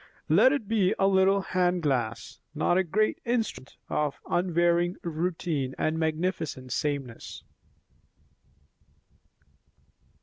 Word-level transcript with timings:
Let 0.29 0.51
it 0.51 0.67
be 0.67 0.95
a 0.97 1.05
little 1.05 1.41
hand 1.41 1.83
glass, 1.83 2.39
not 2.55 2.75
a 2.75 2.83
great 2.83 3.21
instrument 3.23 3.77
of 3.87 4.19
unvarying 4.27 4.95
routine 5.03 5.75
and 5.77 5.99
magnificent 5.99 6.73
sameness." 6.73 7.43